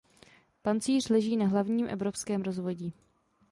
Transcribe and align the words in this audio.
Pancíř 0.61 1.09
leží 1.09 1.37
na 1.37 1.47
hlavním 1.47 1.87
evropském 1.89 2.41
rozvodí. 2.41 2.93